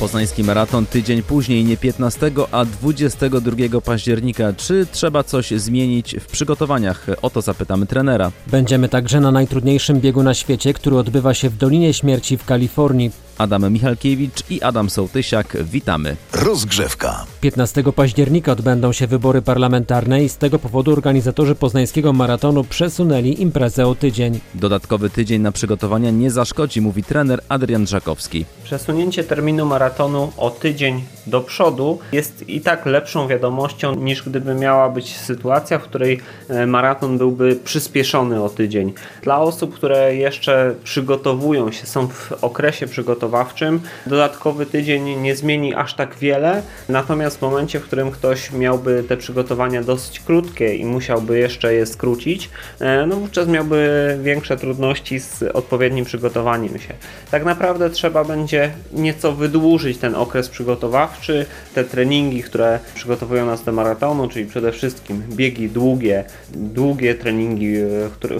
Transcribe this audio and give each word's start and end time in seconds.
Poznański 0.00 0.44
maraton 0.44 0.86
tydzień 0.86 1.22
później, 1.22 1.64
nie 1.64 1.76
15, 1.76 2.30
a 2.52 2.64
22 2.64 3.80
października. 3.80 4.52
Czy 4.52 4.86
trzeba 4.92 5.24
coś 5.24 5.50
zmienić 5.50 6.16
w 6.20 6.26
przygotowaniach? 6.26 7.06
O 7.22 7.30
to 7.30 7.40
zapytamy 7.40 7.86
trenera. 7.86 8.32
Będziemy 8.46 8.88
także 8.88 9.20
na 9.20 9.30
najtrudniejszym 9.30 10.00
biegu 10.00 10.22
na 10.22 10.34
świecie, 10.34 10.74
który 10.74 10.96
odbywa 10.96 11.34
się 11.34 11.50
w 11.50 11.56
Dolinie 11.56 11.94
Śmierci 11.94 12.36
w 12.36 12.44
Kalifornii. 12.44 13.10
Adam 13.38 13.72
Michalkiewicz 13.72 14.50
i 14.50 14.62
Adam 14.62 14.90
Sołtysiak. 14.90 15.56
Witamy. 15.64 16.16
Rozgrzewka. 16.32 17.26
15 17.40 17.84
października 17.96 18.52
odbędą 18.52 18.92
się 18.92 19.06
wybory 19.06 19.42
parlamentarne 19.42 20.24
i 20.24 20.28
z 20.28 20.36
tego 20.36 20.58
powodu 20.58 20.92
organizatorzy 20.92 21.54
poznańskiego 21.54 22.12
maratonu 22.12 22.64
przesunęli 22.64 23.42
imprezę 23.42 23.86
o 23.86 23.94
tydzień. 23.94 24.40
Dodatkowy 24.54 25.10
tydzień 25.10 25.42
na 25.42 25.52
przygotowania 25.52 26.10
nie 26.10 26.30
zaszkodzi, 26.30 26.80
mówi 26.80 27.02
trener 27.02 27.40
Adrian 27.48 27.86
Żakowski. 27.86 28.44
Przesunięcie 28.64 29.24
terminu 29.24 29.66
maratonu 29.66 29.89
o 30.36 30.50
tydzień 30.50 31.02
do 31.26 31.40
przodu 31.40 31.98
jest 32.12 32.48
i 32.48 32.60
tak 32.60 32.86
lepszą 32.86 33.28
wiadomością 33.28 33.94
niż 33.94 34.22
gdyby 34.22 34.54
miała 34.54 34.88
być 34.88 35.16
sytuacja, 35.16 35.78
w 35.78 35.82
której 35.82 36.20
e, 36.48 36.66
maraton 36.66 37.18
byłby 37.18 37.56
przyspieszony 37.64 38.42
o 38.42 38.48
tydzień. 38.48 38.92
Dla 39.22 39.38
osób, 39.40 39.74
które 39.74 40.14
jeszcze 40.16 40.74
przygotowują 40.84 41.72
się, 41.72 41.86
są 41.86 42.08
w 42.08 42.32
okresie 42.32 42.86
przygotowawczym, 42.86 43.80
dodatkowy 44.06 44.66
tydzień 44.66 45.20
nie 45.20 45.36
zmieni 45.36 45.74
aż 45.74 45.94
tak 45.94 46.14
wiele, 46.14 46.62
natomiast 46.88 47.38
w 47.38 47.42
momencie, 47.42 47.80
w 47.80 47.84
którym 47.84 48.10
ktoś 48.10 48.52
miałby 48.52 49.04
te 49.08 49.16
przygotowania 49.16 49.82
dosyć 49.82 50.20
krótkie 50.20 50.74
i 50.74 50.84
musiałby 50.84 51.38
jeszcze 51.38 51.74
je 51.74 51.86
skrócić, 51.86 52.50
e, 52.80 53.06
no 53.06 53.16
wówczas 53.16 53.48
miałby 53.48 54.18
większe 54.22 54.56
trudności 54.56 55.20
z 55.20 55.42
odpowiednim 55.42 56.04
przygotowaniem 56.04 56.78
się. 56.78 56.94
Tak 57.30 57.44
naprawdę 57.44 57.90
trzeba 57.90 58.24
będzie 58.24 58.70
nieco 58.92 59.32
wydłużyć 59.32 59.79
ten 60.00 60.14
okres 60.14 60.48
przygotowawczy, 60.48 61.46
te 61.74 61.84
treningi, 61.84 62.42
które 62.42 62.78
przygotowują 62.94 63.46
nas 63.46 63.64
do 63.64 63.72
maratonu, 63.72 64.28
czyli 64.28 64.46
przede 64.46 64.72
wszystkim 64.72 65.22
biegi 65.30 65.68
długie, 65.68 66.24
długie 66.54 67.14
treningi, 67.14 67.74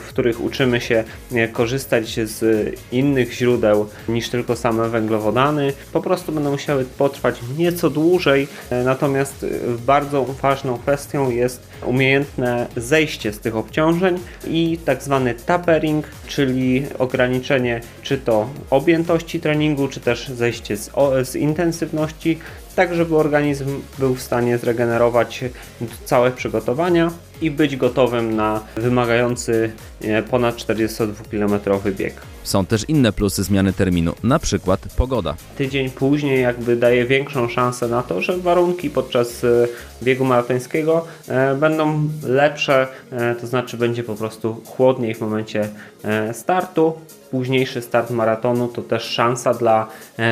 w 0.00 0.08
których 0.08 0.44
uczymy 0.44 0.80
się 0.80 1.05
e, 1.33 1.48
korzystać 1.48 2.20
z 2.24 2.44
innych 2.92 3.33
źródeł 3.33 3.88
niż 4.08 4.28
tylko 4.28 4.56
same 4.56 4.88
węglowodany, 4.88 5.72
po 5.92 6.00
prostu 6.00 6.33
będą 6.33 6.50
musiały 6.50 6.84
potrwać 6.84 7.41
nieco 7.58 7.91
dłużej, 7.91 8.48
e, 8.70 8.84
natomiast 8.84 9.46
bardzo 9.86 10.24
ważną 10.24 10.78
kwestią 10.78 11.30
jest 11.30 11.62
umiejętne 11.86 12.66
zejście 12.77 13.33
z 13.33 13.38
tych 13.38 13.56
obciążeń 13.56 14.18
i 14.46 14.78
tak 14.84 15.02
zwany 15.02 15.34
tapering, 15.34 16.06
czyli 16.27 16.86
ograniczenie 16.98 17.80
czy 18.02 18.18
to 18.18 18.48
objętości 18.70 19.41
treningu, 19.41 19.88
czy 19.88 20.00
też 20.00 20.28
zejście 20.28 20.77
z, 20.77 20.91
z 21.31 21.36
intensywności, 21.36 22.39
tak 22.77 22.95
żeby 22.95 23.17
organizm 23.17 23.67
był 23.98 24.14
w 24.14 24.23
stanie 24.23 24.59
zregenerować 24.59 25.45
całe 26.05 26.31
przygotowania 26.31 27.11
i 27.41 27.50
być 27.50 27.77
gotowym 27.77 28.36
na 28.36 28.61
wymagający 28.77 29.73
e, 30.01 30.23
ponad 30.23 30.56
42 30.56 31.25
km 31.31 31.61
bieg. 31.97 32.14
Są 32.42 32.67
też 32.67 32.84
inne 32.89 33.12
plusy 33.12 33.42
zmiany 33.42 33.73
terminu, 33.73 34.14
na 34.23 34.39
przykład 34.39 34.81
pogoda. 34.97 35.34
Tydzień 35.58 35.91
później 35.91 36.42
jakby 36.42 36.77
daje 36.77 37.06
większą 37.06 37.48
szansę 37.48 37.89
na 37.89 38.03
to, 38.03 38.20
że 38.20 38.39
warunki 38.39 38.91
podczas 38.91 39.45
e, 39.45 39.48
biegu 40.03 40.25
maratońskiego 40.25 41.06
e, 41.28 41.55
będą 41.55 42.08
lepsze, 42.23 42.89
to 43.41 43.47
znaczy 43.47 43.77
będzie 43.77 44.03
po 44.03 44.14
prostu 44.14 44.61
chłodniej 44.64 45.14
w 45.14 45.20
momencie 45.20 45.69
startu. 46.32 46.92
Późniejszy 47.30 47.82
start 47.82 48.10
maratonu 48.10 48.68
to 48.68 48.82
też 48.82 49.02
szansa 49.02 49.54
dla 49.54 49.86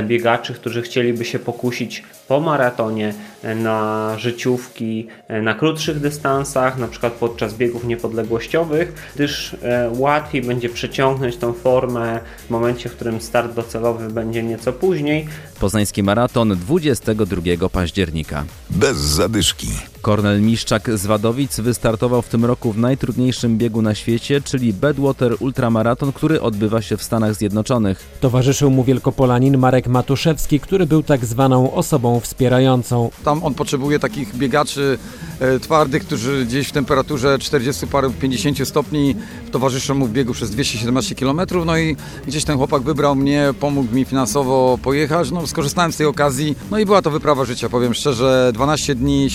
biegaczy, 0.06 0.54
którzy 0.54 0.82
chcieliby 0.82 1.24
się 1.24 1.38
pokusić 1.38 2.02
po 2.28 2.40
maratonie 2.40 3.14
na 3.56 4.14
życiówki 4.18 5.06
na 5.42 5.54
krótszych 5.54 6.00
dystansach, 6.00 6.78
na 6.78 6.88
przykład 6.88 7.12
podczas 7.12 7.54
biegów 7.54 7.84
niepodległościowych, 7.84 9.10
gdyż 9.14 9.56
e, 9.62 9.90
łatwiej 9.96 10.42
będzie 10.42 10.68
przeciągnąć 10.68 11.36
tą 11.36 11.52
formę 11.52 12.20
w 12.46 12.50
momencie, 12.50 12.88
w 12.88 12.92
którym 12.92 13.20
start 13.20 13.54
docelowy 13.54 14.08
będzie 14.08 14.42
nieco 14.42 14.72
później. 14.72 15.28
Poznański 15.60 16.02
maraton 16.02 16.56
22 16.56 17.68
października. 17.68 18.44
Bez 18.70 18.96
zadyszki. 18.96 19.68
Kornel 20.02 20.42
Miszczak 20.42 20.98
z 20.98 21.06
Wadowic 21.06 21.60
wystartował 21.60 22.22
w 22.22 22.28
tym 22.28 22.44
roku 22.44 22.72
w 22.72 22.78
najtrudniejszym 22.78 23.58
biegu 23.58 23.82
na 23.82 23.94
świecie, 23.94 24.40
czyli 24.40 24.72
Bedwater 24.72 25.36
Ultramaraton, 25.40 26.12
który 26.12 26.40
odbywa 26.40 26.82
się 26.82 26.96
w 26.96 27.02
Stanach 27.02 27.34
Zjednoczonych. 27.34 28.04
Towarzyszył 28.20 28.70
mu 28.70 28.84
wielkopolanin 28.84 29.58
Marek 29.58 29.88
Matuszewski, 29.88 30.60
który 30.60 30.86
był 30.86 31.02
tak 31.02 31.24
zwaną 31.24 31.72
osobą 31.72 32.20
wspierającą. 32.20 33.10
Tam 33.24 33.44
on 33.44 33.54
potrzebuje 33.54 33.98
takich 33.98 34.36
biegaczy 34.36 34.98
e, 35.40 35.60
twardych, 35.60 36.02
którzy 36.06 36.44
gdzieś 36.46 36.68
w 36.68 36.72
temperaturze 36.72 37.38
40 37.38 37.86
paru 37.86 38.10
50 38.10 38.68
stopni 38.68 39.16
towarzyszą 39.52 39.94
mu 39.94 40.06
w 40.06 40.12
biegu 40.12 40.32
przez 40.32 40.50
217 40.50 41.14
km. 41.14 41.40
No 41.66 41.78
i 41.78 41.96
gdzieś 42.26 42.44
ten 42.44 42.56
chłopak 42.56 42.82
wybrał 42.82 43.16
mnie, 43.16 43.54
pomógł 43.60 43.94
mi 43.94 44.04
finansowo 44.04 44.78
pojechać. 44.82 45.30
No 45.30 45.46
skorzystałem 45.46 45.92
z 45.92 45.96
tej 45.96 46.06
okazji. 46.06 46.56
No 46.70 46.78
i 46.78 46.86
była 46.86 47.02
to 47.02 47.10
wyprawa 47.10 47.44
życia, 47.44 47.68
powiem 47.68 47.94
szczerze. 47.94 48.50
12 48.54 48.94
dni, 48.94 49.30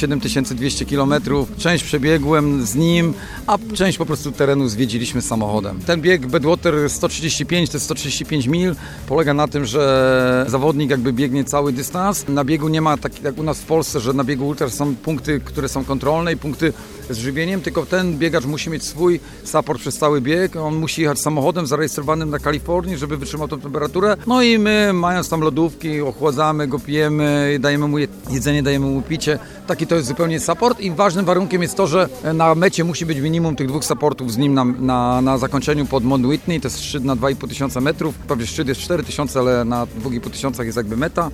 7200 0.53 0.85
km. 0.85 1.13
Część 1.57 1.83
przebiegłem 1.83 2.65
z 2.65 2.75
nim, 2.75 3.13
a 3.47 3.57
część 3.73 3.97
po 3.97 4.05
prostu 4.05 4.31
terenu 4.31 4.67
zwiedziliśmy 4.67 5.21
samochodem. 5.21 5.79
Ten 5.85 6.01
bieg 6.01 6.27
Bedwater 6.27 6.89
135 6.89 7.69
to 7.69 7.75
jest 7.75 7.85
135 7.85 8.47
mil. 8.47 8.75
Polega 9.07 9.33
na 9.33 9.47
tym, 9.47 9.65
że 9.65 10.45
zawodnik 10.49 10.89
jakby 10.89 11.13
biegnie 11.13 11.43
cały 11.43 11.73
dystans. 11.73 12.27
Na 12.27 12.43
biegu 12.43 12.67
nie 12.67 12.81
ma 12.81 12.97
tak 12.97 13.23
jak 13.23 13.37
u 13.37 13.43
nas 13.43 13.59
w 13.59 13.65
Polsce, 13.65 13.99
że 13.99 14.13
na 14.13 14.23
biegu 14.23 14.47
ultra 14.47 14.69
są 14.69 14.95
punkty, 14.95 15.39
które 15.39 15.69
są 15.69 15.83
kontrolne 15.83 16.33
i 16.33 16.37
punkty 16.37 16.73
z 17.09 17.17
żywieniem, 17.17 17.61
tylko 17.61 17.85
ten 17.85 18.17
biegacz 18.17 18.45
musi 18.45 18.69
mieć 18.69 18.83
swój 18.83 19.19
support 19.43 19.81
przez 19.81 19.97
cały 19.97 20.21
bieg. 20.21 20.55
On 20.55 20.75
musi 20.75 21.01
jechać 21.01 21.19
samochodem 21.19 21.67
zarejestrowanym 21.67 22.29
na 22.29 22.39
Kalifornii, 22.39 22.97
żeby 22.97 23.17
wytrzymał 23.17 23.47
tą 23.47 23.59
temperaturę. 23.59 24.17
No 24.27 24.41
i 24.41 24.59
my, 24.59 24.91
mając 24.93 25.29
tam 25.29 25.41
lodówki, 25.41 26.01
ochładzamy 26.01 26.67
go, 26.67 26.79
pijemy, 26.79 27.57
dajemy 27.59 27.87
mu 27.87 27.97
jedzenie, 28.29 28.63
dajemy 28.63 28.85
mu 28.85 29.01
picie. 29.01 29.39
Taki 29.67 29.87
to 29.87 29.95
jest 29.95 30.07
zupełnie 30.07 30.39
support 30.43 30.79
i 30.79 30.91
ważnym 30.91 31.25
warunkiem 31.25 31.61
jest 31.61 31.77
to, 31.77 31.87
że 31.87 32.09
na 32.33 32.55
mecie 32.55 32.83
musi 32.83 33.05
być 33.05 33.19
minimum 33.19 33.55
tych 33.55 33.67
dwóch 33.67 33.85
supportów 33.85 34.31
z 34.31 34.37
nim 34.37 34.53
na, 34.53 34.63
na, 34.63 35.21
na 35.21 35.37
zakończeniu 35.37 35.85
pod 35.85 36.03
Mount 36.03 36.25
Whitney. 36.25 36.61
To 36.61 36.67
jest 36.67 36.83
szczyt 36.83 37.03
na 37.03 37.15
2,5 37.15 37.49
tysiąca 37.49 37.81
metrów. 37.81 38.15
Prawie 38.15 38.47
szczyt 38.47 38.67
jest 38.67 38.81
4 38.81 39.03
tysiące, 39.03 39.39
ale 39.39 39.65
na 39.65 39.85
2,5 39.85 40.29
tysiącach 40.29 40.65
jest 40.65 40.77
jakby 40.77 40.97
meta. 40.97 41.29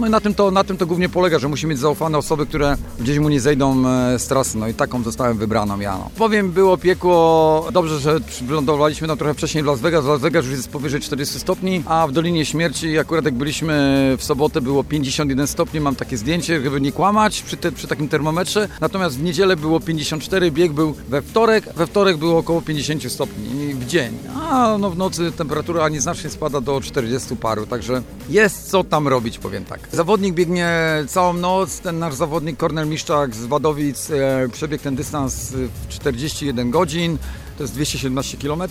No 0.00 0.06
i 0.06 0.10
na 0.10 0.20
tym, 0.20 0.34
to, 0.34 0.50
na 0.50 0.64
tym 0.64 0.76
to 0.76 0.86
głównie 0.86 1.08
polega, 1.08 1.38
że 1.38 1.48
musi 1.48 1.66
mieć 1.66 1.78
zaufane 1.78 2.18
osoby, 2.18 2.46
które 2.46 2.76
gdzieś 3.00 3.18
mu 3.18 3.28
nie 3.28 3.40
zejdą 3.40 3.88
e, 3.88 4.18
z 4.18 4.26
trasy. 4.26 4.58
No 4.58 4.68
i 4.68 4.74
taką 4.74 5.02
zostałem 5.02 5.38
wybraną 5.38 5.80
ja. 5.80 5.98
No. 5.98 6.10
Powiem, 6.18 6.52
było 6.52 6.76
piekło. 6.76 7.68
Dobrze, 7.72 7.98
że 7.98 8.18
wylądowaliśmy 8.42 9.08
tam 9.08 9.18
trochę 9.18 9.34
wcześniej 9.34 9.64
w 9.64 9.66
Las 9.66 9.80
Vegas. 9.80 10.04
Las 10.04 10.20
Vegas 10.20 10.44
już 10.44 10.54
jest 10.54 10.68
powyżej 10.68 11.00
40 11.00 11.38
stopni, 11.38 11.82
a 11.86 12.06
w 12.06 12.12
Dolinie 12.12 12.46
Śmierci 12.46 12.98
akurat 12.98 13.24
jak 13.24 13.34
byliśmy 13.34 13.74
w 14.18 14.24
sobotę 14.24 14.60
było 14.60 14.84
51 14.84 15.46
stopni. 15.46 15.80
Mam 15.80 15.96
takie 15.96 16.16
zdjęcie, 16.16 16.60
żeby 16.60 16.80
nie 16.80 16.92
kłamać 16.92 17.42
przy, 17.42 17.56
te, 17.56 17.72
przy 17.72 17.86
takim 17.86 18.08
termometrze. 18.08 18.68
Natomiast 18.80 19.18
w 19.18 19.22
niedzielę 19.22 19.56
było 19.56 19.80
54, 19.80 20.50
bieg 20.50 20.72
był 20.72 20.94
we 21.08 21.22
wtorek. 21.22 21.68
We 21.76 21.86
wtorek 21.86 22.16
było 22.16 22.38
około 22.38 22.62
50 22.62 23.12
stopni 23.12 23.63
dzień. 23.84 24.18
A 24.34 24.76
no 24.78 24.90
w 24.90 24.96
nocy 24.96 25.32
temperatura 25.32 25.88
nieznacznie 25.88 26.30
spada 26.30 26.60
do 26.60 26.80
40 26.80 27.36
paru, 27.36 27.66
także 27.66 28.02
jest 28.28 28.70
co 28.70 28.84
tam 28.84 29.08
robić, 29.08 29.38
powiem 29.38 29.64
tak. 29.64 29.80
Zawodnik 29.92 30.34
biegnie 30.34 30.68
całą 31.08 31.32
noc, 31.32 31.80
ten 31.80 31.98
nasz 31.98 32.14
zawodnik 32.14 32.56
Kornel 32.56 32.88
Miszczak 32.88 33.34
z 33.34 33.46
Wadowic 33.46 34.10
e, 34.10 34.48
przebiegł 34.52 34.84
ten 34.84 34.96
dystans 34.96 35.52
w 35.52 35.88
41 35.88 36.70
godzin, 36.70 37.18
to 37.56 37.64
jest 37.64 37.74
217 37.74 38.38
km. 38.38 38.62
E, 38.62 38.64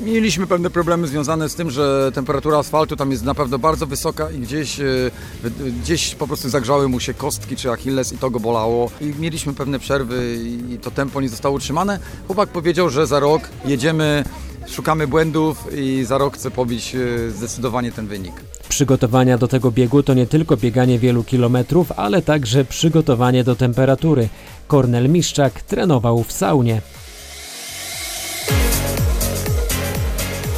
mieliśmy 0.00 0.46
pewne 0.46 0.70
problemy 0.70 1.06
związane 1.06 1.48
z 1.48 1.54
tym, 1.54 1.70
że 1.70 2.12
temperatura 2.14 2.58
asfaltu 2.58 2.96
tam 2.96 3.10
jest 3.10 3.24
naprawdę 3.24 3.58
bardzo 3.58 3.86
wysoka 3.86 4.30
i 4.30 4.38
gdzieś, 4.38 4.80
e, 4.80 4.84
gdzieś 5.82 6.14
po 6.14 6.26
prostu 6.26 6.48
zagrzały 6.48 6.88
mu 6.88 7.00
się 7.00 7.14
kostki 7.14 7.56
czy 7.56 7.70
achilles 7.70 8.12
i 8.12 8.18
to 8.18 8.30
go 8.30 8.40
bolało. 8.40 8.90
I 9.00 9.04
mieliśmy 9.20 9.54
pewne 9.54 9.78
przerwy 9.78 10.36
i 10.70 10.78
to 10.78 10.90
tempo 10.90 11.20
nie 11.20 11.28
zostało 11.28 11.56
utrzymane. 11.56 11.98
Chłopak 12.26 12.48
powiedział, 12.48 12.90
że 12.90 13.06
za 13.06 13.20
rok 13.20 13.42
jedziemy 13.64 14.24
szukamy 14.68 15.06
błędów 15.06 15.66
i 15.76 16.04
za 16.04 16.18
rok 16.18 16.34
chcę 16.34 16.50
pobić 16.50 16.94
e, 16.94 17.30
zdecydowanie 17.30 17.92
ten 17.92 18.06
wynik. 18.06 18.34
Przygotowania 18.68 19.38
do 19.38 19.48
tego 19.48 19.70
biegu 19.70 20.02
to 20.02 20.14
nie 20.14 20.26
tylko 20.26 20.56
bieganie 20.56 20.98
wielu 20.98 21.24
kilometrów, 21.24 21.92
ale 21.92 22.22
także 22.22 22.64
przygotowanie 22.64 23.44
do 23.44 23.56
temperatury. 23.56 24.28
Kornel 24.68 25.08
Miszczak 25.08 25.62
trenował 25.62 26.22
w 26.22 26.32
saunie. 26.32 26.82